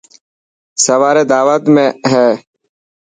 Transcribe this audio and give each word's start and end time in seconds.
سواري 0.83 1.23
داوت 1.31 1.63
۾هي. 1.75 2.29